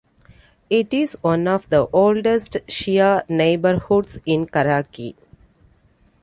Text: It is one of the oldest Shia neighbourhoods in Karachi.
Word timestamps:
It 0.71 0.95
is 0.95 1.15
one 1.21 1.47
of 1.47 1.69
the 1.69 1.87
oldest 1.93 2.53
Shia 2.67 3.21
neighbourhoods 3.29 4.17
in 4.25 4.47
Karachi. 4.47 5.15